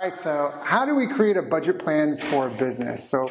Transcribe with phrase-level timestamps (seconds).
[0.00, 3.06] All right, so how do we create a budget plan for a business?
[3.06, 3.30] So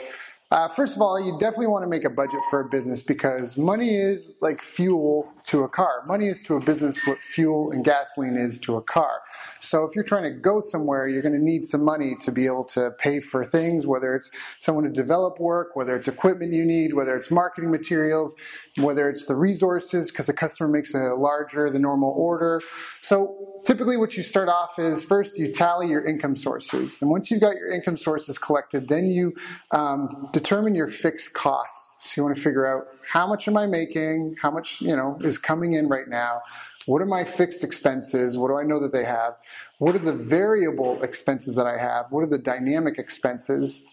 [0.52, 3.58] uh, first of all, you definitely want to make a budget for a business because
[3.58, 6.04] money is like fuel to a car.
[6.06, 9.22] Money is to a business what fuel and gasoline is to a car.
[9.60, 12.46] So if you're trying to go somewhere, you're going to need some money to be
[12.46, 16.64] able to pay for things, whether it's someone to develop work, whether it's equipment you
[16.64, 18.36] need, whether it's marketing materials,
[18.78, 22.62] whether it's the resources because a customer makes a larger than normal order.
[23.02, 27.30] So typically what you start off is first you tally your income sources and once
[27.30, 29.34] you've got your income sources collected then you
[29.72, 33.66] um, determine your fixed costs so you want to figure out how much am i
[33.66, 34.36] making?
[34.40, 36.42] How much you know is coming in right now?
[36.86, 38.38] What are my fixed expenses?
[38.38, 39.34] What do i know that they have?
[39.80, 42.06] What are the variable expenses that i have?
[42.12, 43.84] What are the dynamic expenses?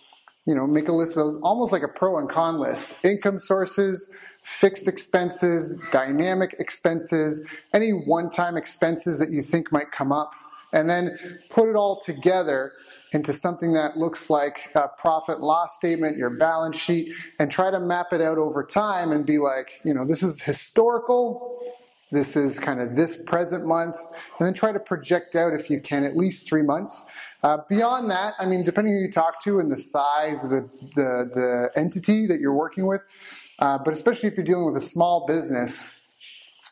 [0.45, 3.05] You know make a list of those almost like a pro and con list.
[3.05, 10.12] Income sources fixed expenses, dynamic expenses, any one time expenses that you think might come
[10.12, 10.34] up,
[10.73, 11.16] and then
[11.51, 12.73] put it all together
[13.12, 17.81] into something that looks like a profit loss statement, your balance sheet, and try to
[17.81, 21.62] map it out over time and be like, you know, this is historical.
[22.12, 23.97] This is kind of this present month,
[24.39, 27.11] and then try to project out if you can at least three months.
[27.42, 30.70] Uh, beyond that, I mean, depending who you talk to and the size of the,
[30.94, 33.05] the, the entity that you're working with,
[33.59, 35.98] uh, but especially if you're dealing with a small business,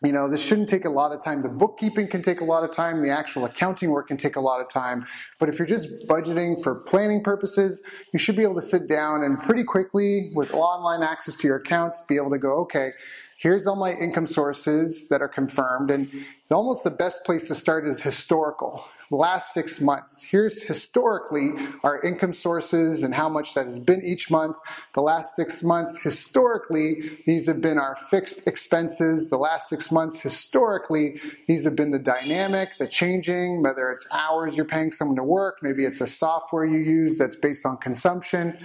[0.03, 1.43] you know, this shouldn't take a lot of time.
[1.43, 3.03] The bookkeeping can take a lot of time.
[3.03, 5.07] The actual accounting work can take a lot of time.
[5.39, 9.23] But if you're just budgeting for planning purposes, you should be able to sit down
[9.23, 12.91] and pretty quickly, with online access to your accounts, be able to go, okay,
[13.39, 15.91] here's all my income sources that are confirmed.
[15.91, 16.11] And
[16.51, 20.23] almost the best place to start is historical last six months.
[20.23, 24.57] Here's historically our income sources and how much that has been each month.
[24.95, 29.31] The last six months, historically, these have been our fixed expenses.
[29.31, 34.57] The last six months, historically, these have been the dynamic, the changing, whether it's hours
[34.57, 38.59] you're paying someone to work, maybe it's a software you use that's based on consumption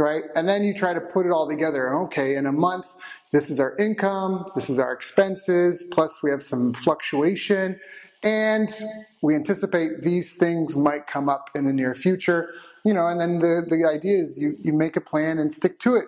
[0.00, 0.22] right?
[0.34, 1.94] And then you try to put it all together.
[2.04, 2.94] Okay, in a month,
[3.32, 7.78] this is our income, this is our expenses, plus we have some fluctuation.
[8.22, 8.68] And
[9.22, 12.52] we anticipate these things might come up in the near future.
[12.84, 15.78] You know, and then the, the idea is you, you make a plan and stick
[15.80, 16.06] to it.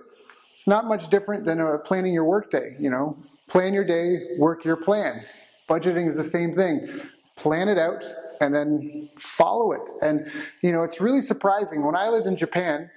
[0.53, 2.75] It's not much different than uh, planning your workday.
[2.79, 3.17] You know,
[3.49, 5.25] plan your day, work your plan.
[5.69, 6.89] Budgeting is the same thing.
[7.37, 8.05] Plan it out
[8.41, 9.89] and then follow it.
[10.03, 10.31] And
[10.63, 11.85] you know, it's really surprising.
[11.85, 12.91] When I lived in Japan,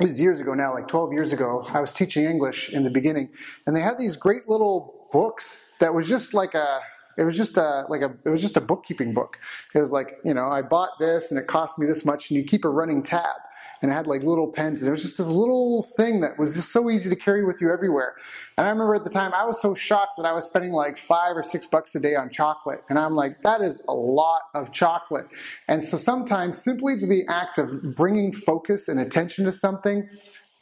[0.00, 2.90] this is years ago now, like 12 years ago, I was teaching English in the
[2.90, 3.28] beginning,
[3.66, 6.80] and they had these great little books that was just like a
[7.18, 9.38] it was just a like a it was just a bookkeeping book.
[9.74, 12.38] It was like you know I bought this and it cost me this much, and
[12.38, 13.36] you keep a running tab.
[13.82, 16.54] And it had like little pens, and it was just this little thing that was
[16.54, 18.14] just so easy to carry with you everywhere.
[18.56, 20.96] And I remember at the time I was so shocked that I was spending like
[20.96, 24.42] five or six bucks a day on chocolate, and I'm like, that is a lot
[24.54, 25.26] of chocolate.
[25.68, 30.08] And so sometimes simply to the act of bringing focus and attention to something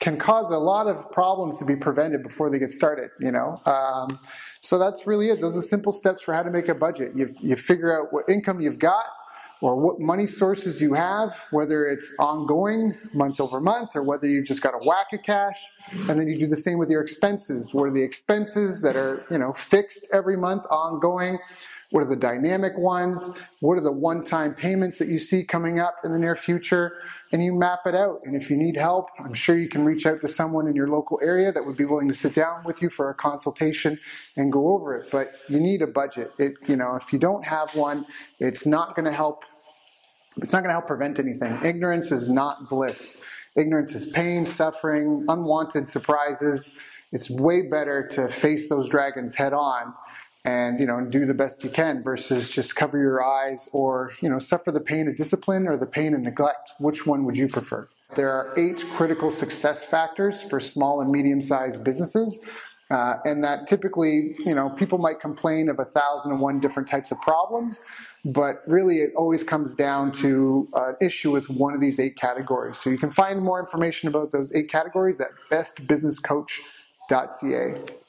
[0.03, 3.11] can cause a lot of problems to be prevented before they get started.
[3.21, 3.61] You know.
[3.65, 4.19] Um,
[4.59, 5.41] so that's really it.
[5.41, 7.13] Those are simple steps for how to make a budget.
[7.15, 9.07] You, you figure out what income you've got
[9.61, 14.45] or what money sources you have, whether it's ongoing month over month or whether you've
[14.45, 15.61] just got a whack of cash.
[16.09, 17.73] And then you do the same with your expenses.
[17.73, 21.39] What are the expenses that are, you know, fixed every month, ongoing?
[21.93, 23.39] What are the dynamic ones?
[23.61, 26.97] What are the one time payments that you see coming up in the near future?
[27.33, 28.21] And you map it out.
[28.25, 30.89] And if you need help, I'm sure you can reach out to someone in your
[30.89, 34.01] local area that would be willing to sit down with you for a consultation
[34.39, 35.11] and go over it.
[35.11, 36.33] But you need a budget.
[36.39, 38.07] It, you know, if you don't have one,
[38.41, 39.45] it's not going to help.
[40.39, 41.63] It's not going to help prevent anything.
[41.63, 43.23] Ignorance is not bliss.
[43.55, 46.81] Ignorance is pain, suffering, unwanted surprises.
[47.13, 49.93] It's way better to face those dragons head on
[50.45, 54.29] and you know do the best you can versus just cover your eyes or you
[54.29, 56.73] know suffer the pain of discipline or the pain of neglect.
[56.79, 57.89] Which one would you prefer?
[58.15, 62.41] There are eight critical success factors for small and medium-sized businesses
[62.91, 66.89] uh, and that typically you know people might complain of a thousand and one different
[66.89, 67.83] types of problems
[68.25, 72.79] but really it always comes down to an issue with one of these eight categories.
[72.79, 78.02] So you can find more information about those eight categories at bestbusinesscoach.ca